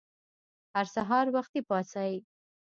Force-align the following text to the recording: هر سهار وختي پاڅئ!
هر 0.73 0.85
سهار 0.95 1.25
وختي 1.35 1.61
پاڅئ! 1.69 2.13